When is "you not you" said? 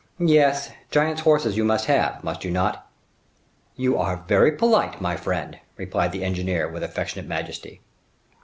2.43-3.99